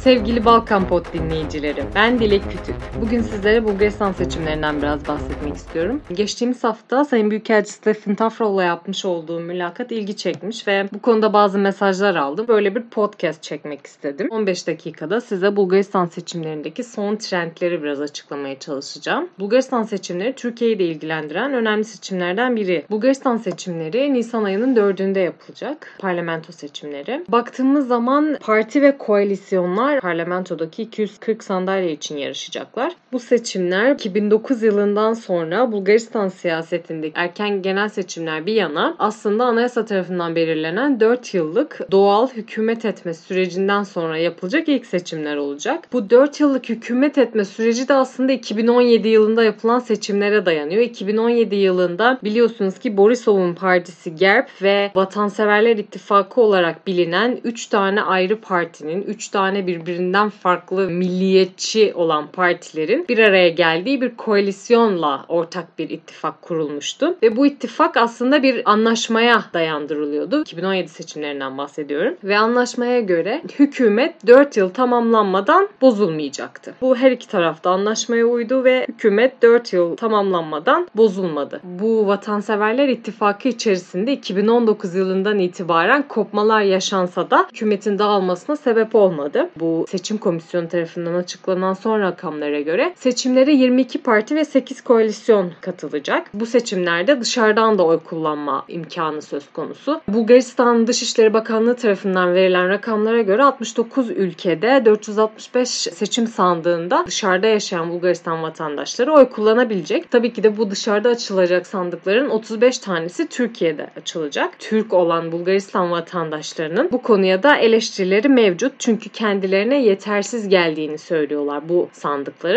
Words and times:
Sevgili 0.00 0.44
Balkan 0.44 0.88
Pod 0.88 1.12
dinleyicileri, 1.12 1.84
ben 1.94 2.20
Dilek 2.20 2.42
Kütük. 2.50 2.79
Bugün 3.00 3.22
sizlere 3.22 3.64
Bulgaristan 3.64 4.12
seçimlerinden 4.12 4.82
biraz 4.82 5.08
bahsetmek 5.08 5.56
istiyorum. 5.56 6.00
Geçtiğimiz 6.12 6.64
hafta 6.64 7.04
Sayın 7.04 7.30
Büyükelçi 7.30 7.70
Stefan 7.70 8.14
Tafrov'la 8.14 8.62
yapmış 8.64 9.04
olduğum 9.04 9.40
mülakat 9.40 9.92
ilgi 9.92 10.16
çekmiş 10.16 10.68
ve 10.68 10.88
bu 10.92 11.02
konuda 11.02 11.32
bazı 11.32 11.58
mesajlar 11.58 12.14
aldım. 12.16 12.48
Böyle 12.48 12.74
bir 12.74 12.82
podcast 12.82 13.42
çekmek 13.42 13.86
istedim. 13.86 14.28
15 14.30 14.66
dakikada 14.66 15.20
size 15.20 15.56
Bulgaristan 15.56 16.06
seçimlerindeki 16.06 16.84
son 16.84 17.16
trendleri 17.16 17.82
biraz 17.82 18.00
açıklamaya 18.00 18.58
çalışacağım. 18.58 19.28
Bulgaristan 19.38 19.82
seçimleri 19.82 20.34
Türkiye'yi 20.34 20.78
de 20.78 20.84
ilgilendiren 20.84 21.54
önemli 21.54 21.84
seçimlerden 21.84 22.56
biri. 22.56 22.84
Bulgaristan 22.90 23.36
seçimleri 23.36 24.14
Nisan 24.14 24.44
ayının 24.44 24.76
4'ünde 24.76 25.18
yapılacak. 25.18 25.96
Parlamento 25.98 26.52
seçimleri. 26.52 27.24
Baktığımız 27.28 27.88
zaman 27.88 28.36
parti 28.40 28.82
ve 28.82 28.98
koalisyonlar 28.98 30.00
parlamentodaki 30.00 30.82
240 30.82 31.44
sandalye 31.44 31.92
için 31.92 32.16
yarışacaklar. 32.16 32.89
Bu 33.12 33.18
seçimler 33.18 33.92
2009 33.92 34.62
yılından 34.62 35.14
sonra 35.14 35.72
Bulgaristan 35.72 36.28
siyasetindeki 36.28 37.12
erken 37.16 37.62
genel 37.62 37.88
seçimler 37.88 38.46
bir 38.46 38.52
yana 38.54 38.96
aslında 38.98 39.44
anayasa 39.44 39.84
tarafından 39.84 40.36
belirlenen 40.36 41.00
4 41.00 41.34
yıllık 41.34 41.80
doğal 41.90 42.28
hükümet 42.28 42.84
etme 42.84 43.14
sürecinden 43.14 43.82
sonra 43.82 44.18
yapılacak 44.18 44.68
ilk 44.68 44.86
seçimler 44.86 45.36
olacak. 45.36 45.88
Bu 45.92 46.10
4 46.10 46.40
yıllık 46.40 46.68
hükümet 46.68 47.18
etme 47.18 47.44
süreci 47.44 47.88
de 47.88 47.94
aslında 47.94 48.32
2017 48.32 49.08
yılında 49.08 49.44
yapılan 49.44 49.78
seçimlere 49.78 50.46
dayanıyor. 50.46 50.82
2017 50.82 51.56
yılında 51.56 52.18
biliyorsunuz 52.24 52.78
ki 52.78 52.96
Borisov'un 52.96 53.54
partisi 53.54 54.14
GERB 54.14 54.46
ve 54.62 54.90
Vatanseverler 54.94 55.76
İttifakı 55.76 56.40
olarak 56.40 56.86
bilinen 56.86 57.38
3 57.44 57.66
tane 57.66 58.02
ayrı 58.02 58.40
partinin, 58.40 59.02
3 59.02 59.28
tane 59.28 59.66
birbirinden 59.66 60.28
farklı 60.28 60.90
milliyetçi 60.90 61.92
olan 61.94 62.26
partilerin 62.26 62.79
bir 62.88 63.18
araya 63.18 63.48
geldiği 63.48 64.00
bir 64.00 64.16
koalisyonla 64.16 65.24
ortak 65.28 65.78
bir 65.78 65.90
ittifak 65.90 66.42
kurulmuştu. 66.42 67.16
Ve 67.22 67.36
bu 67.36 67.46
ittifak 67.46 67.96
aslında 67.96 68.42
bir 68.42 68.70
anlaşmaya 68.70 69.44
dayandırılıyordu. 69.54 70.40
2017 70.40 70.88
seçimlerinden 70.88 71.58
bahsediyorum. 71.58 72.16
Ve 72.24 72.38
anlaşmaya 72.38 73.00
göre 73.00 73.42
hükümet 73.58 74.26
4 74.26 74.56
yıl 74.56 74.70
tamamlanmadan 74.70 75.68
bozulmayacaktı. 75.80 76.74
Bu 76.80 76.96
her 76.96 77.10
iki 77.10 77.28
tarafta 77.28 77.70
anlaşmaya 77.70 78.24
uydu 78.26 78.64
ve 78.64 78.86
hükümet 78.88 79.42
4 79.42 79.72
yıl 79.72 79.96
tamamlanmadan 79.96 80.88
bozulmadı. 80.96 81.60
Bu 81.64 82.06
vatanseverler 82.06 82.88
ittifakı 82.88 83.48
içerisinde 83.48 84.12
2019 84.12 84.94
yılından 84.94 85.38
itibaren 85.38 86.08
kopmalar 86.08 86.60
yaşansa 86.60 87.30
da 87.30 87.46
hükümetin 87.52 87.98
dağılmasına 87.98 88.56
sebep 88.56 88.94
olmadı. 88.94 89.50
Bu 89.56 89.84
seçim 89.88 90.18
komisyonu 90.18 90.68
tarafından 90.68 91.14
açıklanan 91.14 91.72
son 91.72 92.00
rakamlara 92.00 92.60
göre 92.60 92.69
seçimlere 92.96 93.52
22 93.52 93.98
parti 93.98 94.36
ve 94.36 94.44
8 94.44 94.80
koalisyon 94.80 95.52
katılacak. 95.60 96.26
Bu 96.34 96.46
seçimlerde 96.46 97.20
dışarıdan 97.20 97.78
da 97.78 97.84
oy 97.84 97.98
kullanma 97.98 98.64
imkanı 98.68 99.22
söz 99.22 99.52
konusu. 99.52 100.00
Bulgaristan 100.08 100.86
Dışişleri 100.86 101.34
Bakanlığı 101.34 101.76
tarafından 101.76 102.34
verilen 102.34 102.68
rakamlara 102.68 103.22
göre 103.22 103.42
69 103.44 104.10
ülkede 104.10 104.82
465 104.84 105.68
seçim 105.68 106.26
sandığında 106.26 107.04
dışarıda 107.06 107.46
yaşayan 107.46 107.90
Bulgaristan 107.90 108.42
vatandaşları 108.42 109.12
oy 109.12 109.28
kullanabilecek. 109.28 110.10
Tabii 110.10 110.32
ki 110.32 110.42
de 110.42 110.56
bu 110.56 110.70
dışarıda 110.70 111.08
açılacak 111.08 111.66
sandıkların 111.66 112.30
35 112.30 112.78
tanesi 112.78 113.28
Türkiye'de 113.28 113.90
açılacak. 113.96 114.58
Türk 114.58 114.92
olan 114.92 115.32
Bulgaristan 115.32 115.90
vatandaşlarının 115.90 116.88
bu 116.92 117.02
konuya 117.02 117.42
da 117.42 117.56
eleştirileri 117.56 118.28
mevcut. 118.28 118.72
Çünkü 118.78 119.08
kendilerine 119.08 119.82
yetersiz 119.82 120.48
geldiğini 120.48 120.98
söylüyorlar 120.98 121.68
bu 121.68 121.88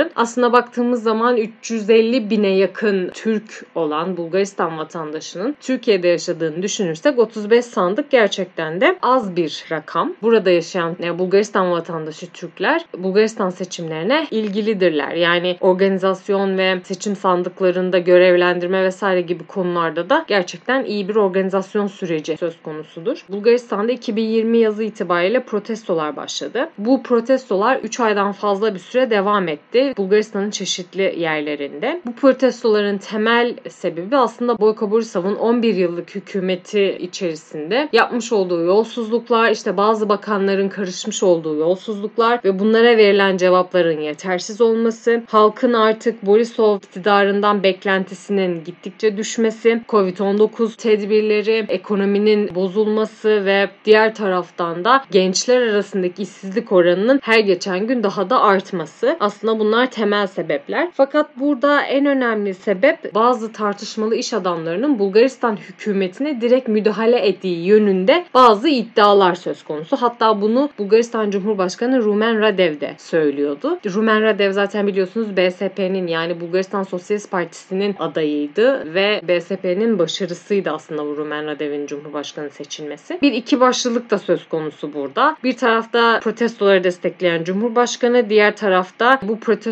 sandıkların. 0.03 0.11
Aslında 0.15 0.53
baktığımız 0.53 1.03
zaman 1.03 1.37
350 1.37 2.29
bine 2.29 2.47
yakın 2.47 3.09
Türk 3.13 3.65
olan 3.75 4.17
Bulgaristan 4.17 4.77
vatandaşının 4.77 5.55
Türkiye'de 5.61 6.07
yaşadığını 6.07 6.63
düşünürsek 6.63 7.19
35 7.19 7.65
sandık 7.65 8.11
gerçekten 8.11 8.81
de 8.81 8.97
az 9.01 9.35
bir 9.35 9.65
rakam. 9.71 10.13
Burada 10.21 10.49
yaşayan 10.49 10.95
Bulgaristan 11.19 11.71
vatandaşı 11.71 12.27
Türkler 12.31 12.85
Bulgaristan 12.97 13.49
seçimlerine 13.49 14.27
ilgilidirler. 14.31 15.11
Yani 15.11 15.57
organizasyon 15.61 16.57
ve 16.57 16.79
seçim 16.83 17.15
sandıklarında 17.15 17.99
görevlendirme 17.99 18.83
vesaire 18.83 19.21
gibi 19.21 19.43
konularda 19.43 20.09
da 20.09 20.25
gerçekten 20.27 20.85
iyi 20.85 21.07
bir 21.07 21.15
organizasyon 21.15 21.87
süreci 21.87 22.37
söz 22.37 22.61
konusudur. 22.61 23.25
Bulgaristan'da 23.29 23.91
2020 23.91 24.57
yazı 24.57 24.83
itibariyle 24.83 25.43
protestolar 25.43 26.15
başladı. 26.15 26.69
Bu 26.77 27.03
protestolar 27.03 27.77
3 27.77 27.99
aydan 27.99 28.31
fazla 28.31 28.73
bir 28.73 28.79
süre 28.79 29.09
devam 29.09 29.47
etti. 29.47 29.82
Bulgaristan'ın 29.97 30.49
çeşitli 30.49 31.15
yerlerinde. 31.17 32.01
Bu 32.05 32.15
protestoların 32.15 32.97
temel 32.97 33.55
sebebi 33.69 34.17
aslında 34.17 34.59
Boyko 34.59 34.91
Borisov'un 34.91 35.35
11 35.35 35.75
yıllık 35.75 36.15
hükümeti 36.15 36.97
içerisinde 36.99 37.89
yapmış 37.93 38.33
olduğu 38.33 38.61
yolsuzluklar, 38.61 39.51
işte 39.51 39.77
bazı 39.77 40.09
bakanların 40.09 40.69
karışmış 40.69 41.23
olduğu 41.23 41.55
yolsuzluklar 41.55 42.39
ve 42.43 42.59
bunlara 42.59 42.97
verilen 42.97 43.37
cevapların 43.37 44.01
yetersiz 44.01 44.61
olması, 44.61 45.23
halkın 45.27 45.73
artık 45.73 46.25
Borisov 46.25 46.77
iktidarından 46.77 47.63
beklentisinin 47.63 48.63
gittikçe 48.63 49.17
düşmesi, 49.17 49.81
Covid-19 49.89 50.77
tedbirleri, 50.77 51.65
ekonominin 51.69 52.55
bozulması 52.55 53.45
ve 53.45 53.69
diğer 53.85 54.15
taraftan 54.15 54.85
da 54.85 55.05
gençler 55.11 55.61
arasındaki 55.61 56.23
işsizlik 56.23 56.71
oranı 56.71 56.83
oranının 56.83 57.19
her 57.23 57.39
geçen 57.39 57.87
gün 57.87 58.03
daha 58.03 58.29
da 58.29 58.41
artması. 58.41 59.17
Aslında 59.19 59.59
bunlar 59.59 59.72
temel 59.81 60.27
sebepler. 60.27 60.89
Fakat 60.93 61.39
burada 61.39 61.81
en 61.81 62.05
önemli 62.05 62.53
sebep 62.53 63.15
bazı 63.15 63.51
tartışmalı 63.51 64.15
iş 64.15 64.33
adamlarının 64.33 64.99
Bulgaristan 64.99 65.55
hükümetine 65.55 66.41
direkt 66.41 66.67
müdahale 66.67 67.17
ettiği 67.17 67.65
yönünde 67.65 68.25
bazı 68.33 68.69
iddialar 68.69 69.35
söz 69.35 69.63
konusu. 69.63 69.95
Hatta 69.95 70.41
bunu 70.41 70.69
Bulgaristan 70.79 71.31
Cumhurbaşkanı 71.31 72.01
Rumen 72.01 72.41
Radev 72.41 72.79
de 72.79 72.95
söylüyordu. 72.97 73.79
Rumen 73.85 74.23
Radev 74.23 74.51
zaten 74.51 74.87
biliyorsunuz 74.87 75.37
BSP'nin 75.37 76.07
yani 76.07 76.41
Bulgaristan 76.41 76.83
Sosyalist 76.83 77.31
Partisi'nin 77.31 77.95
adayıydı 77.99 78.93
ve 78.93 79.21
BSP'nin 79.27 79.99
başarısıydı 79.99 80.71
aslında 80.71 81.05
bu 81.05 81.17
Rumen 81.17 81.47
Radev'in 81.47 81.87
Cumhurbaşkanı 81.87 82.49
seçilmesi. 82.49 83.19
Bir 83.21 83.33
iki 83.33 83.59
başlılık 83.59 84.11
da 84.11 84.17
söz 84.17 84.47
konusu 84.47 84.93
burada. 84.93 85.37
Bir 85.43 85.57
tarafta 85.57 86.19
protestoları 86.19 86.83
destekleyen 86.83 87.43
Cumhurbaşkanı, 87.43 88.29
diğer 88.29 88.55
tarafta 88.55 89.19
bu 89.23 89.39
protestoları 89.39 89.62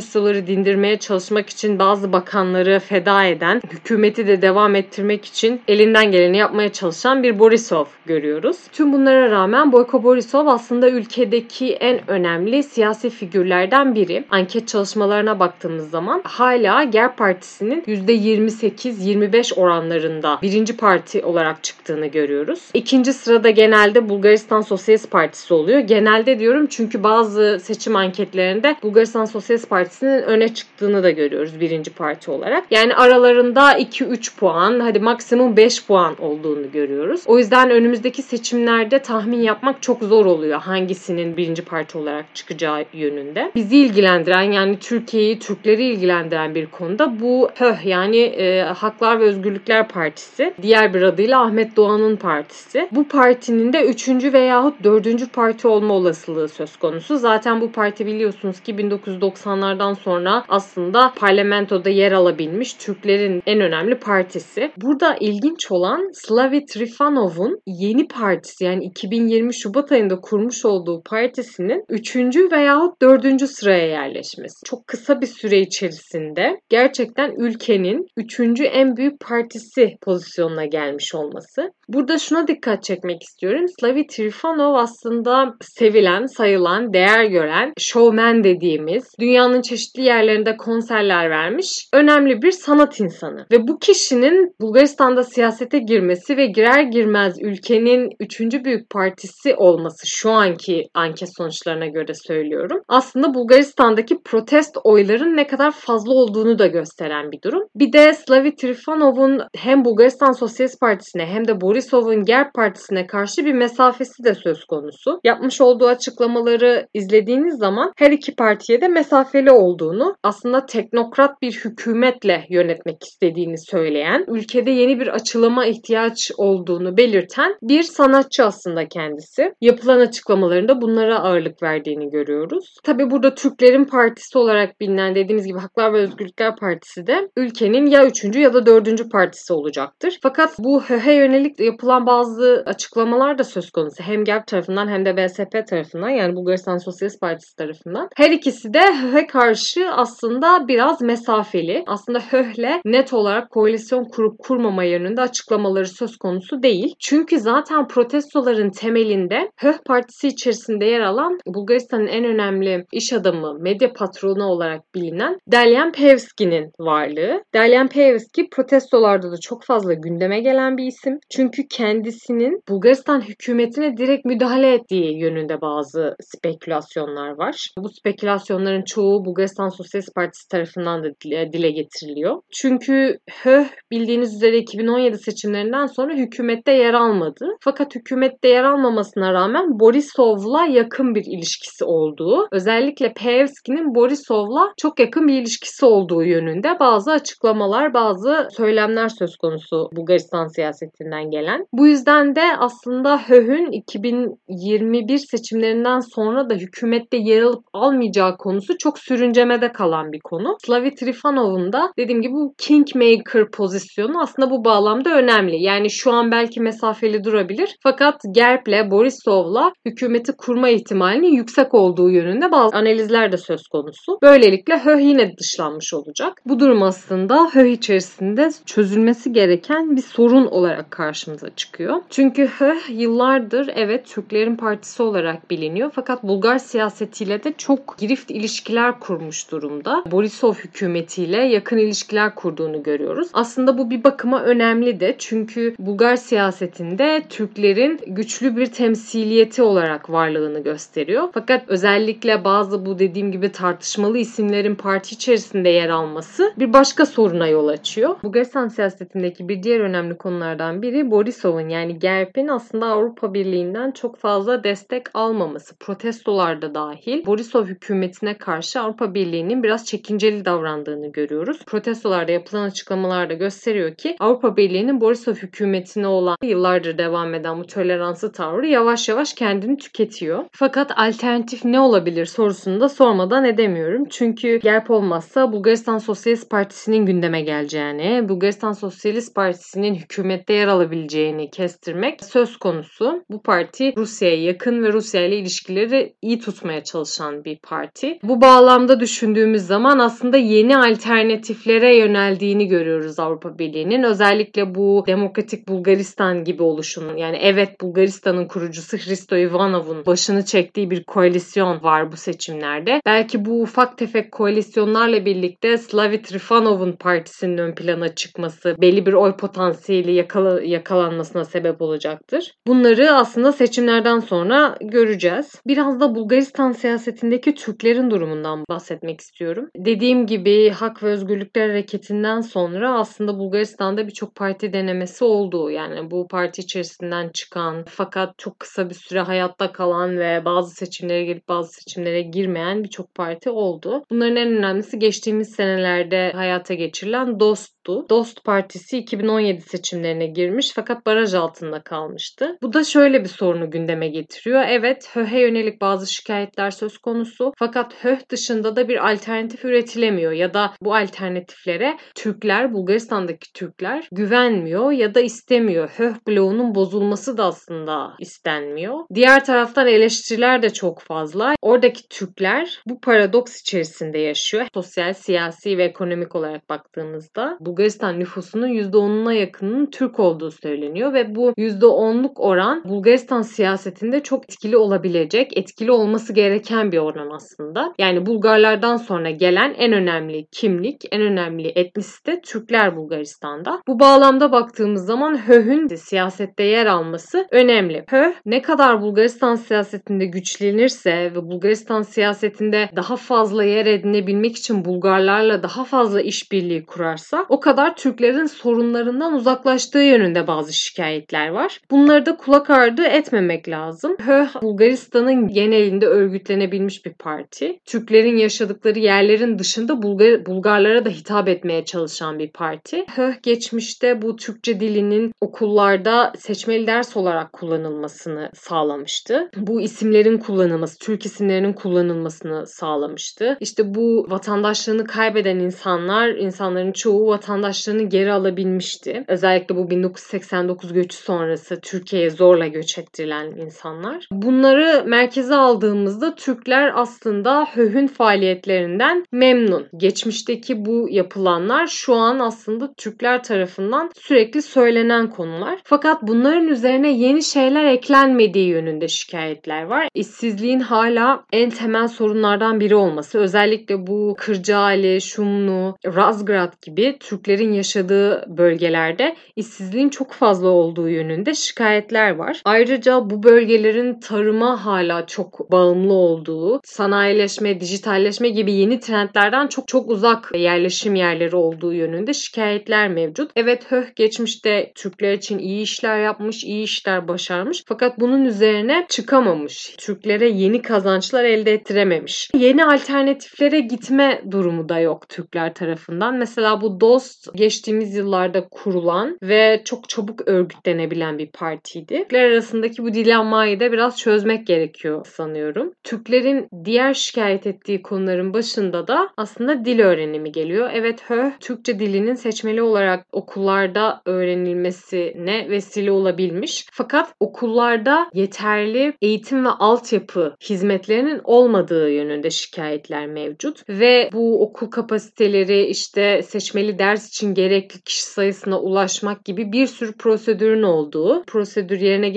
dindirmeye 0.47 0.99
çalışmak 0.99 1.49
için 1.49 1.79
bazı 1.79 2.13
bakanları 2.13 2.79
feda 2.79 3.25
eden, 3.25 3.61
hükümeti 3.71 4.27
de 4.27 4.41
devam 4.41 4.75
ettirmek 4.75 5.25
için 5.25 5.61
elinden 5.67 6.11
geleni 6.11 6.37
yapmaya 6.37 6.71
çalışan 6.71 7.23
bir 7.23 7.39
Borisov 7.39 7.85
görüyoruz. 8.05 8.57
Tüm 8.71 8.93
bunlara 8.93 9.31
rağmen 9.31 9.71
Boyko 9.71 10.03
Borisov 10.03 10.47
aslında 10.47 10.89
ülkedeki 10.89 11.73
en 11.73 12.11
önemli 12.11 12.63
siyasi 12.63 13.09
figürlerden 13.09 13.95
biri. 13.95 14.23
Anket 14.29 14.67
çalışmalarına 14.67 15.39
baktığımız 15.39 15.89
zaman 15.89 16.21
hala 16.23 16.83
GER 16.83 17.15
Partisi'nin 17.15 17.81
%28-25 17.81 19.59
oranlarında 19.59 20.39
birinci 20.41 20.77
parti 20.77 21.23
olarak 21.23 21.63
çıktığını 21.63 22.07
görüyoruz. 22.07 22.69
İkinci 22.73 23.13
sırada 23.13 23.49
genelde 23.49 24.09
Bulgaristan 24.09 24.61
Sosyalist 24.61 25.11
Partisi 25.11 25.53
oluyor. 25.53 25.79
Genelde 25.79 26.39
diyorum 26.39 26.67
çünkü 26.67 27.03
bazı 27.03 27.59
seçim 27.63 27.95
anketlerinde 27.95 28.75
Bulgaristan 28.83 29.25
Sosyalist 29.25 29.69
Partisi'nin 29.81 30.21
öne 30.21 30.53
çıktığını 30.53 31.03
da 31.03 31.11
görüyoruz 31.11 31.59
birinci 31.59 31.91
parti 31.91 32.31
olarak. 32.31 32.63
Yani 32.71 32.95
aralarında 32.95 33.79
2-3 33.79 34.37
puan 34.37 34.79
hadi 34.79 34.99
maksimum 34.99 35.57
5 35.57 35.85
puan 35.85 36.21
olduğunu 36.21 36.71
görüyoruz. 36.71 37.23
O 37.25 37.37
yüzden 37.37 37.69
önümüzdeki 37.69 38.21
seçimlerde 38.21 38.99
tahmin 38.99 39.41
yapmak 39.41 39.81
çok 39.81 40.03
zor 40.03 40.25
oluyor 40.25 40.61
hangisinin 40.61 41.37
birinci 41.37 41.61
parti 41.61 41.97
olarak 41.97 42.25
çıkacağı 42.33 42.85
yönünde. 42.93 43.51
Bizi 43.55 43.77
ilgilendiren 43.77 44.51
yani 44.51 44.79
Türkiye'yi, 44.79 45.39
Türkleri 45.39 45.83
ilgilendiren 45.85 46.55
bir 46.55 46.65
konuda 46.65 47.19
bu 47.19 47.49
HÖH 47.55 47.85
yani 47.85 48.17
e, 48.17 48.61
Haklar 48.61 49.19
ve 49.19 49.23
Özgürlükler 49.23 49.87
Partisi. 49.87 50.53
Diğer 50.61 50.93
bir 50.93 51.01
adıyla 51.01 51.41
Ahmet 51.41 51.75
Doğan'ın 51.75 52.15
partisi. 52.15 52.87
Bu 52.91 53.07
partinin 53.07 53.73
de 53.73 53.85
3. 53.85 54.09
veyahut 54.09 54.83
4. 54.83 55.33
parti 55.33 55.67
olma 55.67 55.93
olasılığı 55.93 56.49
söz 56.49 56.77
konusu. 56.77 57.17
Zaten 57.17 57.61
bu 57.61 57.71
parti 57.71 58.05
biliyorsunuz 58.05 58.59
ki 58.59 58.73
1990'lar 58.73 59.70
2010'lardan 59.71 59.93
sonra 59.95 60.43
aslında 60.49 61.13
parlamentoda 61.15 61.89
yer 61.89 62.11
alabilmiş 62.11 62.73
Türklerin 62.73 63.43
en 63.45 63.61
önemli 63.61 63.99
partisi. 63.99 64.71
Burada 64.77 65.15
ilginç 65.19 65.71
olan 65.71 66.09
Slavi 66.13 66.65
Trifanov'un 66.65 67.61
yeni 67.65 68.07
partisi 68.07 68.63
yani 68.63 68.85
2020 68.85 69.55
Şubat 69.55 69.91
ayında 69.91 70.15
kurmuş 70.21 70.65
olduğu 70.65 71.01
partisinin 71.05 71.85
3. 71.89 72.15
veyahut 72.51 73.01
4. 73.01 73.49
sıraya 73.49 73.87
yerleşmesi. 73.87 74.55
Çok 74.65 74.87
kısa 74.87 75.21
bir 75.21 75.27
süre 75.27 75.59
içerisinde 75.59 76.59
gerçekten 76.69 77.31
ülkenin 77.37 78.05
3. 78.17 78.39
en 78.71 78.97
büyük 78.97 79.19
partisi 79.19 79.95
pozisyonuna 80.01 80.65
gelmiş 80.65 81.15
olması. 81.15 81.71
Burada 81.87 82.17
şuna 82.17 82.47
dikkat 82.47 82.83
çekmek 82.83 83.23
istiyorum. 83.23 83.65
Slavi 83.79 84.07
Trifanov 84.07 84.73
aslında 84.73 85.53
sevilen, 85.61 86.25
sayılan, 86.25 86.93
değer 86.93 87.25
gören, 87.25 87.73
showman 87.77 88.43
dediğimiz, 88.43 89.03
dünyanın 89.19 89.60
çeşitli 89.61 90.03
yerlerinde 90.03 90.57
konserler 90.57 91.29
vermiş 91.29 91.67
önemli 91.93 92.41
bir 92.41 92.51
sanat 92.51 92.99
insanı. 92.99 93.45
Ve 93.51 93.67
bu 93.67 93.79
kişinin 93.79 94.55
Bulgaristan'da 94.61 95.23
siyasete 95.23 95.79
girmesi 95.79 96.37
ve 96.37 96.45
girer 96.45 96.83
girmez 96.83 97.35
ülkenin 97.41 98.09
üçüncü 98.19 98.65
büyük 98.65 98.89
partisi 98.89 99.55
olması 99.55 100.07
şu 100.07 100.31
anki 100.31 100.83
anket 100.93 101.29
sonuçlarına 101.37 101.87
göre 101.87 102.13
söylüyorum. 102.27 102.81
Aslında 102.87 103.33
Bulgaristan'daki 103.33 104.17
protest 104.25 104.77
oyların 104.83 105.37
ne 105.37 105.47
kadar 105.47 105.71
fazla 105.71 106.13
olduğunu 106.13 106.59
da 106.59 106.67
gösteren 106.67 107.31
bir 107.31 107.41
durum. 107.41 107.63
Bir 107.75 107.93
de 107.93 108.13
Slavi 108.13 108.55
Trifanov'un 108.55 109.41
hem 109.55 109.85
Bulgaristan 109.85 110.31
Sosyalist 110.31 110.79
Partisi'ne 110.79 111.25
hem 111.25 111.47
de 111.47 111.61
Borisov'un 111.61 112.23
GERB 112.23 112.47
Partisi'ne 112.55 113.07
karşı 113.07 113.45
bir 113.45 113.53
mesafesi 113.53 114.23
de 114.23 114.35
söz 114.35 114.65
konusu. 114.65 115.19
Yapmış 115.23 115.61
olduğu 115.61 115.87
açıklamaları 115.87 116.87
izlediğiniz 116.93 117.57
zaman 117.59 117.91
her 117.97 118.11
iki 118.11 118.35
partiye 118.35 118.81
de 118.81 118.87
mesafeli 118.87 119.50
olduğunu, 119.51 120.15
aslında 120.23 120.65
teknokrat 120.65 121.41
bir 121.41 121.51
hükümetle 121.65 122.45
yönetmek 122.49 123.03
istediğini 123.03 123.57
söyleyen, 123.57 124.25
ülkede 124.27 124.71
yeni 124.71 124.99
bir 124.99 125.07
açılıma 125.07 125.65
ihtiyaç 125.65 126.31
olduğunu 126.37 126.97
belirten 126.97 127.55
bir 127.61 127.83
sanatçı 127.83 128.45
aslında 128.45 128.87
kendisi. 128.87 129.53
Yapılan 129.61 129.99
açıklamalarında 129.99 130.81
bunlara 130.81 131.19
ağırlık 131.19 131.63
verdiğini 131.63 132.09
görüyoruz. 132.09 132.75
Tabi 132.83 133.11
burada 133.11 133.35
Türklerin 133.35 133.85
Partisi 133.85 134.37
olarak 134.37 134.79
bilinen 134.79 135.15
dediğimiz 135.15 135.47
gibi 135.47 135.59
Haklar 135.59 135.93
ve 135.93 135.97
Özgürlükler 135.97 136.55
Partisi 136.55 137.07
de 137.07 137.29
ülkenin 137.37 137.85
ya 137.85 138.05
üçüncü 138.05 138.39
ya 138.39 138.53
da 138.53 138.65
dördüncü 138.65 139.09
partisi 139.09 139.53
olacaktır. 139.53 140.17
Fakat 140.23 140.49
bu 140.59 140.81
HÖH'e 140.81 141.13
yönelik 141.13 141.59
yapılan 141.59 142.05
bazı 142.05 142.63
açıklamalar 142.65 143.37
da 143.37 143.43
söz 143.43 143.71
konusu. 143.71 144.03
Hem 144.03 144.23
GERB 144.23 144.47
tarafından 144.47 144.87
hem 144.87 145.05
de 145.05 145.17
BSP 145.17 145.67
tarafından 145.67 146.09
yani 146.09 146.35
Bulgaristan 146.35 146.77
Sosyalist 146.77 147.21
Partisi 147.21 147.55
tarafından. 147.55 148.09
Her 148.15 148.31
ikisi 148.31 148.73
de 148.73 148.79
HÖH'e 148.79 149.27
karşı 149.41 149.91
aslında 149.91 150.67
biraz 150.67 151.01
mesafeli. 151.01 151.83
Aslında 151.87 152.19
HÖH'le 152.19 152.81
net 152.85 153.13
olarak 153.13 153.51
koalisyon 153.51 154.03
kurup 154.03 154.39
kurmama 154.39 154.83
yönünde 154.83 155.21
açıklamaları 155.21 155.87
söz 155.87 156.17
konusu 156.17 156.63
değil. 156.63 156.95
Çünkü 156.99 157.39
zaten 157.39 157.87
protestoların 157.87 158.69
temelinde 158.69 159.51
HÖH 159.57 159.77
Partisi 159.85 160.27
içerisinde 160.27 160.85
yer 160.85 160.99
alan 160.99 161.37
Bulgaristan'ın 161.47 162.07
en 162.07 162.25
önemli 162.25 162.85
iş 162.91 163.13
adamı, 163.13 163.59
medya 163.59 163.93
patronu 163.93 164.45
olarak 164.45 164.95
bilinen 164.95 165.37
Delyan 165.47 165.91
Pevski'nin 165.91 166.71
varlığı. 166.79 167.43
Delyan 167.53 167.87
Pevski 167.87 168.49
protestolarda 168.49 169.31
da 169.31 169.35
çok 169.41 169.63
fazla 169.63 169.93
gündeme 169.93 170.39
gelen 170.39 170.77
bir 170.77 170.85
isim. 170.85 171.19
Çünkü 171.29 171.67
kendisinin 171.67 172.61
Bulgaristan 172.69 173.21
hükümetine 173.21 173.97
direkt 173.97 174.25
müdahale 174.25 174.73
ettiği 174.73 175.19
yönünde 175.19 175.61
bazı 175.61 176.15
spekülasyonlar 176.21 177.37
var. 177.37 177.55
Bu 177.77 177.89
spekülasyonların 177.89 178.83
çoğu 178.83 179.20
Bulgaristan 179.25 179.69
Sosyalist 179.69 180.15
Partisi 180.15 180.47
tarafından 180.47 181.03
da 181.03 181.07
dile 181.53 181.71
getiriliyor. 181.71 182.41
Çünkü 182.51 183.17
HÖH 183.43 183.67
bildiğiniz 183.91 184.35
üzere 184.35 184.57
2017 184.57 185.17
seçimlerinden 185.17 185.85
sonra 185.85 186.13
hükümette 186.13 186.71
yer 186.71 186.93
almadı. 186.93 187.47
Fakat 187.59 187.95
hükümette 187.95 188.47
yer 188.47 188.63
almamasına 188.63 189.33
rağmen 189.33 189.79
Borisov'la 189.79 190.65
yakın 190.65 191.15
bir 191.15 191.23
ilişkisi 191.25 191.85
olduğu, 191.85 192.47
özellikle 192.51 193.13
Peevski'nin 193.13 193.95
Borisov'la 193.95 194.73
çok 194.77 194.99
yakın 194.99 195.27
bir 195.27 195.41
ilişkisi 195.41 195.85
olduğu 195.85 196.23
yönünde 196.23 196.79
bazı 196.79 197.11
açıklamalar, 197.11 197.93
bazı 197.93 198.47
söylemler 198.57 199.09
söz 199.09 199.37
konusu 199.37 199.89
Bulgaristan 199.95 200.47
siyasetinden 200.47 201.31
gelen. 201.31 201.65
Bu 201.73 201.87
yüzden 201.87 202.35
de 202.35 202.43
aslında 202.59 203.17
HÖH'ün 203.17 203.71
2021 203.71 205.17
seçimlerinden 205.17 205.99
sonra 205.99 206.49
da 206.49 206.53
hükümette 206.53 207.17
yer 207.17 207.41
alıp 207.41 207.65
almayacağı 207.73 208.37
konusu 208.37 208.77
çok 208.77 208.99
sürüncemede 209.11 209.71
kalan 209.71 210.11
bir 210.11 210.19
konu. 210.19 210.57
Slavi 210.65 210.95
Trifanov'un 210.95 211.73
da 211.73 211.91
dediğim 211.97 212.21
gibi 212.21 212.33
bu 212.33 212.53
kingmaker 212.57 213.51
pozisyonu 213.51 214.21
aslında 214.21 214.49
bu 214.49 214.65
bağlamda 214.65 215.15
önemli. 215.17 215.63
Yani 215.63 215.89
şu 215.89 216.11
an 216.11 216.31
belki 216.31 216.61
mesafeli 216.61 217.23
durabilir. 217.23 217.75
Fakat 217.83 218.21
GERB'le, 218.35 218.91
Borisov'la 218.91 219.71
hükümeti 219.85 220.31
kurma 220.37 220.69
ihtimalinin 220.69 221.33
yüksek 221.33 221.73
olduğu 221.73 222.09
yönünde 222.09 222.51
bazı 222.51 222.77
analizler 222.77 223.31
de 223.31 223.37
söz 223.37 223.67
konusu. 223.67 224.17
Böylelikle 224.21 224.77
HÖH 224.77 225.01
yine 225.01 225.37
dışlanmış 225.37 225.93
olacak. 225.93 226.41
Bu 226.45 226.59
durum 226.59 226.83
aslında 226.83 227.49
HÖH 227.53 227.71
içerisinde 227.71 228.49
çözülmesi 228.65 229.33
gereken 229.33 229.95
bir 229.95 230.01
sorun 230.01 230.45
olarak 230.45 230.91
karşımıza 230.91 231.49
çıkıyor. 231.55 232.01
Çünkü 232.09 232.47
HÖH 232.47 232.89
yıllardır 232.89 233.69
evet 233.75 234.05
Türklerin 234.05 234.55
partisi 234.55 235.03
olarak 235.03 235.49
biliniyor 235.49 235.91
fakat 235.95 236.23
Bulgar 236.23 236.57
siyasetiyle 236.57 237.43
de 237.43 237.53
çok 237.57 237.97
girift 237.97 238.31
ilişkiler 238.31 239.00
kurmuş 239.01 239.51
durumda. 239.51 240.03
Borisov 240.11 240.53
hükümetiyle 240.53 241.37
yakın 241.37 241.77
ilişkiler 241.77 242.35
kurduğunu 242.35 242.83
görüyoruz. 242.83 243.29
Aslında 243.33 243.77
bu 243.77 243.89
bir 243.89 244.03
bakıma 244.03 244.43
önemli 244.43 244.99
de 244.99 245.15
çünkü 245.17 245.75
Bulgar 245.79 246.15
siyasetinde 246.15 247.23
Türklerin 247.29 247.99
güçlü 248.07 248.57
bir 248.57 248.65
temsiliyeti 248.65 249.61
olarak 249.63 250.09
varlığını 250.09 250.59
gösteriyor. 250.59 251.29
Fakat 251.33 251.63
özellikle 251.67 252.43
bazı 252.43 252.85
bu 252.85 252.99
dediğim 252.99 253.31
gibi 253.31 253.51
tartışmalı 253.51 254.17
isimlerin 254.17 254.75
parti 254.75 255.15
içerisinde 255.15 255.69
yer 255.69 255.89
alması 255.89 256.53
bir 256.59 256.73
başka 256.73 257.05
soruna 257.05 257.47
yol 257.47 257.67
açıyor. 257.67 258.15
Bulgaristan 258.23 258.67
siyasetindeki 258.67 259.49
bir 259.49 259.63
diğer 259.63 259.79
önemli 259.79 260.17
konulardan 260.17 260.81
biri 260.81 261.11
Borisov'un 261.11 261.69
yani 261.69 261.99
GERB'in 261.99 262.47
aslında 262.47 262.85
Avrupa 262.85 263.33
Birliği'nden 263.33 263.91
çok 263.91 264.17
fazla 264.17 264.63
destek 264.63 265.05
almaması. 265.13 265.75
Protestolarda 265.75 266.75
dahil 266.75 267.25
Borisov 267.25 267.65
hükümetine 267.65 268.37
karşı 268.37 268.81
Avrupa 268.91 269.13
Birliği'nin 269.13 269.63
biraz 269.63 269.85
çekinceli 269.85 270.45
davrandığını 270.45 271.11
görüyoruz. 271.11 271.59
Protestolarda 271.65 272.31
yapılan 272.31 272.63
açıklamalar 272.63 273.29
da 273.29 273.33
gösteriyor 273.33 273.95
ki 273.95 274.15
Avrupa 274.19 274.57
Birliği'nin 274.57 275.01
Borisov 275.01 275.33
hükümetine 275.33 276.07
olan 276.07 276.37
yıllardır 276.43 276.97
devam 276.97 277.33
eden 277.33 277.59
bu 277.59 277.67
toleranslı 277.67 278.31
tavrı 278.31 278.67
yavaş 278.67 279.09
yavaş 279.09 279.33
kendini 279.33 279.77
tüketiyor. 279.77 280.43
Fakat 280.51 280.91
alternatif 280.95 281.65
ne 281.65 281.79
olabilir 281.79 282.25
sorusunu 282.25 282.81
da 282.81 282.89
sormadan 282.89 283.45
edemiyorum. 283.45 284.05
Çünkü 284.09 284.59
GERB 284.59 284.89
olmazsa 284.89 285.51
Bulgaristan 285.51 285.97
Sosyalist 285.97 286.49
Partisi'nin 286.49 287.05
gündeme 287.05 287.41
geleceğini, 287.41 288.29
Bulgaristan 288.29 288.71
Sosyalist 288.71 289.35
Partisi'nin 289.35 289.95
hükümette 289.95 290.53
yer 290.53 290.67
alabileceğini 290.67 291.49
kestirmek 291.49 292.25
söz 292.25 292.57
konusu. 292.57 293.23
Bu 293.29 293.41
parti 293.41 293.93
Rusya'ya 293.97 294.43
yakın 294.43 294.83
ve 294.83 294.93
Rusya 294.93 295.25
ile 295.25 295.37
ilişkileri 295.37 296.15
iyi 296.21 296.39
tutmaya 296.39 296.83
çalışan 296.83 297.45
bir 297.45 297.59
parti. 297.59 298.19
Bu 298.23 298.41
bağlamda 298.81 298.99
düşündüğümüz 298.99 299.61
zaman 299.61 299.99
aslında 299.99 300.37
yeni 300.37 300.77
alternatiflere 300.77 301.95
yöneldiğini 301.97 302.67
görüyoruz 302.67 303.19
Avrupa 303.19 303.57
Birliği'nin. 303.59 304.03
Özellikle 304.03 304.75
bu 304.75 305.03
Demokratik 305.07 305.67
Bulgaristan 305.67 306.43
gibi 306.43 306.63
oluşunun 306.63 307.17
yani 307.17 307.37
evet 307.41 307.81
Bulgaristan'ın 307.81 308.47
kurucusu 308.47 308.97
Hristo 308.97 309.37
Ivanov'un 309.37 310.05
başını 310.05 310.45
çektiği 310.45 310.91
bir 310.91 311.03
koalisyon 311.03 311.83
var 311.83 312.11
bu 312.11 312.17
seçimlerde. 312.17 313.01
Belki 313.05 313.45
bu 313.45 313.61
ufak 313.61 313.97
tefek 313.97 314.31
koalisyonlarla 314.31 315.25
birlikte 315.25 315.77
Slavi 315.77 316.21
Trifanov'un 316.21 316.91
partisinin 316.91 317.57
ön 317.57 317.75
plana 317.75 318.15
çıkması, 318.15 318.75
belli 318.81 319.05
bir 319.05 319.13
oy 319.13 319.37
potansiyeli 319.37 320.13
yakala, 320.13 320.61
yakalanmasına 320.61 321.45
sebep 321.45 321.81
olacaktır. 321.81 322.53
Bunları 322.67 323.11
aslında 323.11 323.51
seçimlerden 323.51 324.19
sonra 324.19 324.75
göreceğiz. 324.81 325.61
Biraz 325.67 325.99
da 325.99 326.15
Bulgaristan 326.15 326.71
siyasetindeki 326.71 327.55
Türklerin 327.55 328.11
durumundan 328.11 328.65
bahsetmek 328.71 329.21
istiyorum. 329.21 329.69
Dediğim 329.75 330.25
gibi 330.25 330.69
Hak 330.69 331.03
ve 331.03 331.07
Özgürlükler 331.07 331.69
Hareketi'nden 331.69 332.41
sonra 332.41 332.99
aslında 332.99 333.37
Bulgaristan'da 333.39 334.07
birçok 334.07 334.35
parti 334.35 334.73
denemesi 334.73 335.23
oldu. 335.23 335.71
Yani 335.71 336.11
bu 336.11 336.27
parti 336.27 336.61
içerisinden 336.61 337.29
çıkan 337.33 337.85
fakat 337.87 338.29
çok 338.37 338.59
kısa 338.59 338.89
bir 338.89 338.95
süre 338.95 339.19
hayatta 339.19 339.71
kalan 339.71 340.17
ve 340.19 340.45
bazı 340.45 340.75
seçimlere 340.75 341.25
gelip 341.25 341.47
bazı 341.47 341.71
seçimlere 341.71 342.21
girmeyen 342.21 342.83
birçok 342.83 343.15
parti 343.15 343.49
oldu. 343.49 344.03
Bunların 344.11 344.35
en 344.35 344.47
önemlisi 344.57 344.99
geçtiğimiz 344.99 345.55
senelerde 345.55 346.31
hayata 346.35 346.73
geçirilen 346.73 347.39
DOST 347.39 347.80
DOST'tu. 347.87 348.09
DOST 348.09 348.43
Partisi 348.43 348.97
2017 348.97 349.61
seçimlerine 349.61 350.27
girmiş 350.27 350.71
fakat 350.75 351.05
baraj 351.05 351.33
altında 351.33 351.81
kalmıştı. 351.81 352.57
Bu 352.61 352.73
da 352.73 352.83
şöyle 352.83 353.23
bir 353.23 353.29
sorunu 353.29 353.71
gündeme 353.71 354.07
getiriyor. 354.07 354.63
Evet 354.67 355.09
HÖH'e 355.13 355.41
yönelik 355.41 355.81
bazı 355.81 356.13
şikayetler 356.13 356.71
söz 356.71 356.97
konusu 356.97 357.53
fakat 357.57 357.93
HÖH 358.03 358.29
dışında 358.29 358.75
da 358.75 358.87
bir 358.87 359.11
alternatif 359.11 359.65
üretilemiyor 359.65 360.31
ya 360.31 360.53
da 360.53 360.73
bu 360.81 360.95
alternatiflere 360.95 361.97
Türkler, 362.15 362.73
Bulgaristan'daki 362.73 363.53
Türkler 363.53 364.07
güvenmiyor 364.11 364.91
ya 364.91 365.15
da 365.15 365.21
istemiyor. 365.21 365.89
HÖH 365.89 366.15
bloğunun 366.27 366.75
bozulması 366.75 367.37
da 367.37 367.45
aslında 367.45 368.13
istenmiyor. 368.19 368.99
Diğer 369.13 369.45
taraftan 369.45 369.87
eleştiriler 369.87 370.61
de 370.61 370.69
çok 370.69 371.01
fazla. 371.01 371.55
Oradaki 371.61 372.09
Türkler 372.09 372.81
bu 372.87 373.01
paradoks 373.01 373.61
içerisinde 373.61 374.19
yaşıyor. 374.19 374.67
Sosyal, 374.73 375.13
siyasi 375.13 375.77
ve 375.77 375.83
ekonomik 375.83 376.35
olarak 376.35 376.69
baktığımızda 376.69 377.57
Bulgaristan 377.71 378.19
nüfusunun 378.19 378.67
%10'una 378.67 379.33
yakınının 379.33 379.85
Türk 379.85 380.19
olduğu 380.19 380.51
söyleniyor 380.51 381.13
ve 381.13 381.35
bu 381.35 381.51
%10'luk 381.51 382.33
oran 382.35 382.83
Bulgaristan 382.83 383.41
siyasetinde 383.41 384.23
çok 384.23 384.43
etkili 384.43 384.77
olabilecek, 384.77 385.57
etkili 385.57 385.91
olması 385.91 386.33
gereken 386.33 386.91
bir 386.91 386.97
oran 386.97 387.29
aslında. 387.29 387.93
Yani 387.99 388.25
Bulgarlardan 388.25 388.95
sonra 388.97 389.29
gelen 389.29 389.73
en 389.77 389.93
önemli 389.93 390.47
kimlik, 390.51 391.01
en 391.11 391.21
önemli 391.21 391.67
etnisite 391.67 392.41
Türkler 392.41 392.95
Bulgaristan'da. 392.97 393.81
Bu 393.87 393.99
bağlamda 393.99 394.51
baktığımız 394.51 395.05
zaman 395.05 395.47
HÖH'ün 395.47 395.87
siyasette 395.87 396.63
yer 396.63 396.85
alması 396.85 397.47
önemli. 397.51 398.05
HÖH 398.11 398.33
ne 398.45 398.61
kadar 398.61 399.01
Bulgaristan 399.01 399.55
siyasetinde 399.55 400.25
güçlenirse 400.25 401.31
ve 401.35 401.35
Bulgaristan 401.35 402.01
siyasetinde 402.01 402.89
daha 402.95 403.15
fazla 403.15 403.63
yer 403.63 403.85
edinebilmek 403.85 404.55
için 404.55 404.85
Bulgarlarla 404.85 405.63
daha 405.63 405.83
fazla 405.83 406.21
işbirliği 406.21 406.85
kurarsa 406.85 407.45
o 407.49 407.59
kadar 407.61 407.95
Türklerin 407.95 408.45
sorunlarından 408.45 409.33
uzaklaştığı 409.33 409.99
yönünde 409.99 410.47
bazı 410.47 410.73
şikayetler 410.73 411.47
var. 411.49 411.79
Bunları 411.91 412.25
da 412.25 412.37
kulak 412.37 412.69
ardı 412.69 413.03
etmemek 413.03 413.69
lazım. 413.69 414.15
HÖH 414.19 414.61
Bulgaristan'ın 414.61 415.47
genelinde 415.47 416.05
örgütlenebilmiş 416.05 417.05
bir 417.05 417.13
parti. 417.13 417.79
Türklerin 417.85 418.37
yaşadıkları 418.37 418.99
yerlerin 418.99 419.59
dışında 419.59 420.01
Bulgar 420.01 420.45
Bulgarlara 420.45 421.05
da 421.05 421.09
hitap 421.09 421.47
etmeye 421.47 421.85
çalışan 421.85 422.39
bir 422.39 422.51
parti. 422.51 423.05
HÖH 423.15 423.41
geçmişte 423.43 424.21
bu 424.21 424.35
Türkçe 424.35 424.79
dilinin 424.79 425.31
okullarda 425.41 426.33
seçmeli 426.37 426.87
ders 426.87 427.17
olarak 427.17 427.53
kullanılmasını 427.53 428.49
sağlamıştı. 428.53 429.49
Bu 429.57 429.81
isimlerin 429.81 430.37
kullanılması, 430.37 430.99
Türk 430.99 431.25
isimlerinin 431.25 431.73
kullanılmasını 431.73 432.67
sağlamıştı. 432.67 433.57
İşte 433.59 433.95
bu 433.95 434.25
vatandaşlığını 434.29 435.03
kaybeden 435.03 435.59
insanlar, 435.59 436.29
insanların 436.29 436.91
çoğu 436.91 437.27
vatandaşlığını 437.51 438.03
geri 438.03 438.31
alabilmişti. 438.31 439.23
Özellikle 439.27 439.75
bu 439.75 439.89
1989 439.89 440.93
göçü 440.93 441.17
sonrası 441.17 441.79
Türkiye'ye 441.81 442.29
zorla 442.29 442.67
göç 442.67 442.97
ettirilen 442.97 443.51
insanlar. 443.51 444.27
Bunları 444.31 445.03
merkeze 445.05 445.55
aldığımızda 445.55 446.35
Türkler 446.35 446.91
aslında 446.95 447.65
HÖH'ün 447.65 448.07
faaliyetlerinden 448.07 449.25
memnun. 449.31 449.87
Geçmişteki 449.97 450.85
bu 450.85 451.07
yapılanlar 451.09 451.87
şu 451.87 452.15
an 452.15 452.39
aslında 452.39 452.93
Türkler 452.93 453.43
tarafından 453.43 454.11
sürekli 454.15 454.61
söylenen 454.61 455.29
konular. 455.29 455.79
Fakat 455.83 456.21
bunların 456.21 456.67
üzerine 456.67 457.11
yeni 457.11 457.43
şeyler 457.43 457.85
eklenmediği 457.85 458.67
yönünde 458.67 459.07
şikayetler 459.07 459.83
var. 459.83 460.07
İşsizliğin 460.13 460.79
hala 460.79 461.43
en 461.53 461.69
temel 461.69 462.07
sorunlardan 462.07 462.79
biri 462.79 462.95
olması. 462.95 463.39
Özellikle 463.39 464.07
bu 464.07 464.35
Kırcaali, 464.37 465.21
Şumlu, 465.21 465.95
Razgrad 466.05 466.73
gibi 466.85 467.17
Türklerin 467.41 467.73
yaşadığı 467.73 468.57
bölgelerde 468.57 469.35
işsizliğin 469.55 470.09
çok 470.09 470.31
fazla 470.31 470.67
olduğu 470.67 471.09
yönünde 471.09 471.53
şikayetler 471.53 472.35
var. 472.35 472.61
Ayrıca 472.65 473.29
bu 473.29 473.43
bölgelerin 473.43 474.19
tarıma 474.19 474.85
hala 474.85 475.25
çok 475.25 475.71
bağımlı 475.71 476.13
olduğu, 476.13 476.81
sanayileşme, 476.83 477.79
dijitalleşme 477.79 478.49
gibi 478.49 478.73
yeni 478.73 478.99
trendlerden 478.99 479.67
çok 479.67 479.87
çok 479.87 480.09
uzak 480.09 480.51
yerleşim 480.55 481.15
yerleri 481.15 481.55
olduğu 481.55 481.93
yönünde 481.93 482.33
şikayetler 482.33 483.09
mevcut. 483.09 483.51
Evet 483.55 483.91
HÖH 483.91 484.15
geçmişte 484.15 484.91
Türkler 484.95 485.33
için 485.33 485.59
iyi 485.59 485.81
işler 485.81 486.19
yapmış, 486.19 486.63
iyi 486.63 486.83
işler 486.83 487.27
başarmış. 487.27 487.83
Fakat 487.87 488.19
bunun 488.19 488.45
üzerine 488.45 489.05
çıkamamış. 489.09 489.95
Türklere 489.97 490.49
yeni 490.49 490.81
kazançlar 490.81 491.43
elde 491.43 491.73
ettirememiş. 491.73 492.49
Yeni 492.53 492.85
alternatiflere 492.85 493.79
gitme 493.79 494.41
durumu 494.51 494.89
da 494.89 494.99
yok 494.99 495.29
Türkler 495.29 495.73
tarafından. 495.73 496.35
Mesela 496.35 496.81
bu 496.81 497.01
DOST 497.31 497.55
geçtiğimiz 497.55 498.15
yıllarda 498.15 498.67
kurulan 498.71 499.37
ve 499.43 499.81
çok 499.85 500.09
çabuk 500.09 500.47
örgütlenebilen 500.47 501.37
bir 501.37 501.47
partiydi. 501.47 502.17
Türkler 502.17 502.51
arasındaki 502.51 503.03
bu 503.03 503.13
dilemmayı 503.13 503.79
da 503.79 503.91
biraz 503.91 504.19
çözmek 504.19 504.67
gerekiyor 504.67 505.25
sanıyorum. 505.25 505.93
Türklerin 506.03 506.67
diğer 506.85 507.13
şikayet 507.13 507.67
ettiği 507.67 508.01
konuların 508.01 508.53
başında 508.53 509.07
da 509.07 509.29
aslında 509.37 509.85
dil 509.85 509.99
öğrenimi 509.99 510.51
geliyor. 510.51 510.89
Evet 510.93 511.29
HÖ 511.29 511.51
Türkçe 511.59 511.99
dilinin 511.99 512.35
seçmeli 512.35 512.81
olarak 512.81 513.25
okullarda 513.31 514.21
öğrenilmesine 514.25 515.69
vesile 515.69 516.11
olabilmiş. 516.11 516.87
Fakat 516.91 517.33
okullarda 517.39 518.29
yeterli 518.33 519.13
eğitim 519.21 519.65
ve 519.65 519.69
altyapı 519.69 520.55
hizmetlerinin 520.69 521.41
olmadığı 521.43 522.09
yönünde 522.09 522.49
şikayetler 522.49 523.27
mevcut 523.27 523.89
ve 523.89 524.29
bu 524.33 524.63
okul 524.63 524.87
kapasiteleri 524.87 525.85
işte 525.85 526.41
seçmeli 526.41 526.99
ders 526.99 527.20
için 527.29 527.53
gerekli 527.53 528.01
kişi 528.01 528.23
sayısına 528.23 528.79
ulaşmak 528.79 529.45
gibi 529.45 529.71
bir 529.71 529.87
sürü 529.87 530.13
prosedürün 530.13 530.83
olduğu, 530.83 531.43
prosedür 531.47 531.99
yerine 531.99 532.29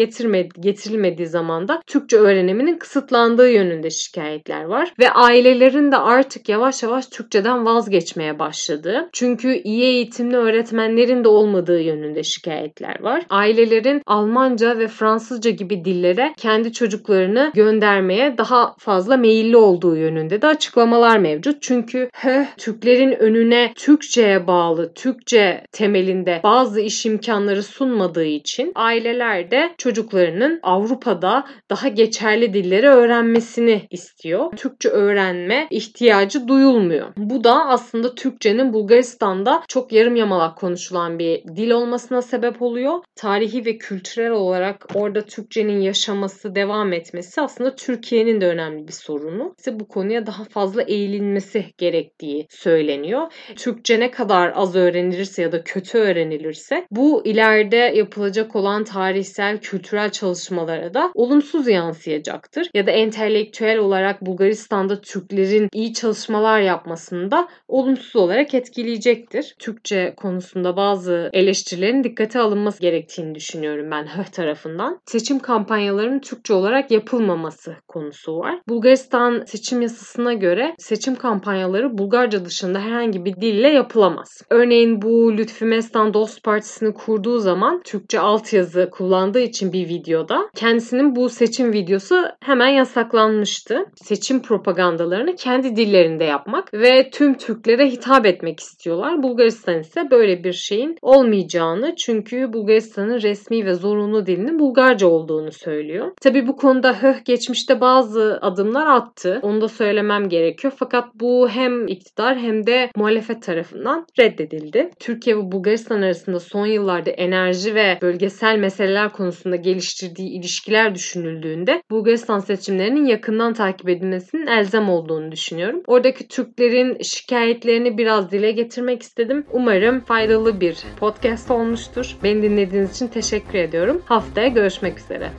getirilmediği 0.61 1.29
zaman 1.29 1.69
da 1.69 1.83
Türkçe 1.87 2.17
öğreniminin 2.17 2.79
kısıtlandığı 2.79 3.51
yönünde 3.51 3.91
şikayetler 3.91 4.65
var 4.65 4.95
ve 4.99 5.11
ailelerin 5.11 5.93
de 5.93 5.97
artık 5.97 6.49
yavaş 6.49 6.83
yavaş 6.83 7.07
Türkçeden 7.07 7.65
vazgeçmeye 7.67 8.39
başladığı. 8.39 9.09
Çünkü 9.13 9.55
iyi 9.55 9.83
eğitimli 9.83 10.37
öğretmenlerin 10.37 11.25
de 11.25 11.29
olmadığı 11.29 11.81
yönünde 11.81 12.23
şikayetler 12.23 13.01
var. 13.03 13.23
Ailelerin 13.31 14.03
Almanca 14.07 14.79
ve 14.79 14.89
Fransızca 14.89 15.51
gibi 15.51 15.85
dillere 15.85 16.35
kendi 16.37 16.73
çocuklarını 16.73 17.53
göndermeye 17.55 18.39
daha 18.39 18.75
fazla 18.79 19.17
meyilli 19.17 19.57
olduğu 19.57 19.97
yönünde 19.97 20.43
de 20.43 20.47
açıklamalar 20.47 21.19
mevcut. 21.19 21.63
Çünkü 21.63 22.11
Türklerin 22.57 23.13
önüne 23.13 23.73
Türkçe'ye 23.77 24.47
bağlı, 24.47 24.74
Türkçe 24.95 25.65
temelinde 25.73 26.41
bazı 26.45 26.81
iş 26.81 27.07
imkanları 27.07 27.63
sunmadığı 27.63 28.25
için 28.25 28.73
aileler 28.75 29.51
de 29.51 29.75
çocuklarının 29.79 30.61
Avrupa'da 30.63 31.45
daha 31.71 31.89
geçerli 31.89 32.53
dilleri 32.53 32.89
öğrenmesini 32.89 33.87
istiyor. 33.91 34.57
Türkçe 34.57 34.89
öğrenme 34.89 35.67
ihtiyacı 35.71 36.49
duyulmuyor. 36.49 37.09
Bu 37.17 37.45
da 37.45 37.67
aslında 37.69 38.15
Türkçenin 38.15 38.73
Bulgaristan'da 38.73 39.63
çok 39.69 39.93
yarım 39.93 40.17
yamalak 40.17 40.57
konuşulan 40.59 41.19
bir 41.19 41.43
dil 41.57 41.71
olmasına 41.71 42.23
sebep 42.23 42.63
oluyor. 42.63 42.99
Tarihi 43.17 43.67
ve 43.67 43.79
kültürel 43.79 44.31
olarak 44.31 44.87
orada 44.95 45.21
Türkçenin 45.21 45.81
yaşaması, 45.81 46.55
devam 46.55 46.93
etmesi 46.93 47.41
aslında 47.41 47.75
Türkiye'nin 47.75 48.41
de 48.41 48.47
önemli 48.47 48.89
bir 48.89 48.93
sorunu. 48.93 49.55
İşte 49.59 49.81
bu 49.81 49.89
konuya 49.89 50.27
daha 50.27 50.45
fazla 50.45 50.83
eğilinmesi 50.83 51.65
gerektiği 51.79 52.47
söyleniyor. 52.51 53.33
Türkçe 53.57 54.01
ne 54.01 54.11
kadar 54.11 54.53
az 54.65 54.77
öğrenilirse 54.77 55.43
ya 55.43 55.53
da 55.53 55.65
kötü 55.65 55.99
öğrenilirse 55.99 56.87
bu 56.91 57.23
ileride 57.25 57.77
yapılacak 57.77 58.57
olan 58.57 58.85
tarihsel, 58.85 59.59
kültürel 59.59 60.11
çalışmalara 60.11 60.95
da 60.95 61.11
olumsuz 61.15 61.69
yansıyacaktır. 61.69 62.71
Ya 62.75 62.87
da 62.87 62.91
entelektüel 62.91 63.79
olarak 63.79 64.23
Bulgaristan'da 64.23 65.01
Türklerin 65.01 65.69
iyi 65.73 65.95
çalışmalar 65.95 66.61
yapmasını 66.61 67.31
da 67.31 67.49
olumsuz 67.69 68.17
olarak 68.17 68.55
etkileyecektir. 68.55 69.55
Türkçe 69.59 70.15
konusunda 70.17 70.77
bazı 70.77 71.31
eleştirilerin 71.33 72.05
dikkate 72.05 72.41
alınması 72.41 72.81
gerektiğini 72.81 73.35
düşünüyorum 73.35 73.91
ben 73.91 74.07
HÖH 74.07 74.33
tarafından. 74.33 75.01
Seçim 75.07 75.39
kampanyalarının 75.39 76.19
Türkçe 76.19 76.55
olarak 76.55 76.91
yapılmaması 76.91 77.77
konusu 77.89 78.39
var. 78.39 78.61
Bulgaristan 78.69 79.45
seçim 79.47 79.83
yasasına 79.83 80.33
göre 80.33 80.75
seçim 80.79 81.15
kampanyaları 81.15 81.99
Bulgarca 81.99 82.45
dışında 82.45 82.81
herhangi 82.81 83.25
bir 83.25 83.37
dille 83.37 83.69
yapılamaz. 83.69 84.43
Örneğin 84.51 85.03
bu 85.03 85.37
Lütfi 85.37 85.65
Mestan 85.65 86.15
Dost 86.15 86.43
Partisi'ni 86.43 86.95
kurduğu 86.95 87.39
zaman 87.39 87.83
Türkçe 87.85 88.21
altyazı 88.21 88.89
kullandığı 88.91 89.41
için 89.41 89.73
bir 89.73 89.89
videoda 89.89 90.51
kendisinin 90.55 91.17
bu 91.17 91.29
seçim 91.29 91.73
videosu 91.73 92.25
hemen 92.41 92.69
yasaklanmıştı. 92.69 93.87
Seçim 93.95 94.43
propagandalarını 94.43 95.37
kendi 95.37 95.77
dillerinde 95.77 96.25
yapmak 96.25 96.75
ve 96.75 97.11
tüm 97.11 97.35
Türklere 97.35 97.91
hitap 97.91 98.27
etmek 98.27 98.61
istiyorlar. 98.61 99.23
Bulgaristan 99.23 99.81
ise 99.81 100.11
böyle 100.11 100.45
bir 100.45 100.53
şeyin 100.53 100.99
olmayacağını 101.03 101.95
çünkü 101.97 102.53
Bulgaristan'ın 102.53 103.23
resmi 103.23 103.67
ve 103.67 103.75
zorunlu 103.75 104.27
dilinin 104.27 104.59
Bulgarca 104.59 105.07
olduğunu 105.07 105.53
söylüyor. 105.53 106.13
Tabi 106.21 106.47
bu 106.47 106.57
konuda 106.57 106.93
HÖH 107.03 107.25
geçmişte 107.25 107.81
bazı 107.81 108.39
adımlar 108.43 108.87
attı. 108.87 109.41
Onu 109.43 109.61
da 109.61 109.69
söylemem 109.69 110.29
gerekiyor. 110.29 110.73
Fakat 110.77 111.05
bu 111.15 111.49
hem 111.49 111.89
iktidar 111.89 112.39
hem 112.39 112.67
de 112.67 112.91
muhalefet 112.97 113.43
tarafından 113.43 114.07
reddedildi 114.19 114.34
reddedildi. 114.35 114.91
Türkiye 115.01 115.37
ve 115.37 115.53
Bulgaristan 115.53 116.03
arasında 116.03 116.41
son 116.41 116.67
yıllarda 116.67 117.11
enerji 117.11 117.75
ve 117.75 117.99
bölgesel 118.03 118.59
meseleler 118.59 119.13
konusunda 119.13 119.57
geliştirdiği 119.57 120.31
ilişkiler 120.31 120.95
düşünüldüğünde 120.95 121.83
Bulgaristan 121.91 122.39
seçimlerinin 122.39 123.05
yakından 123.05 123.55
takip 123.55 123.89
edilmesinin 123.89 124.47
elzem 124.47 124.89
olduğunu 124.89 125.33
düşünüyorum. 125.33 125.83
Oradaki 125.87 126.29
Türklerin 126.29 127.03
şikayetlerini 127.03 127.99
biraz 127.99 128.31
dile 128.31 128.51
getirmek 128.53 129.03
istedim. 129.03 129.47
Umarım 129.53 130.01
faydalı 130.01 130.61
bir 130.61 130.77
podcast 131.01 131.51
olmuştur. 131.51 132.17
Beni 132.23 132.43
dinlediğiniz 132.43 132.97
için 132.97 133.09
teşekkür 133.09 133.59
ediyorum. 133.59 134.03
Haftaya 134.05 134.49
görüşmek 134.49 134.99
üzere. 134.99 135.31